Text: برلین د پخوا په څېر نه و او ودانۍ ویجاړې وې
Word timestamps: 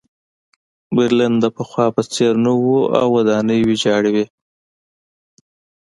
برلین 0.95 1.33
د 1.39 1.45
پخوا 1.55 1.85
په 1.95 2.01
څېر 2.13 2.33
نه 2.45 2.51
و 2.61 2.65
او 3.01 3.07
ودانۍ 3.15 3.59
ویجاړې 3.63 4.11
وې 4.15 4.25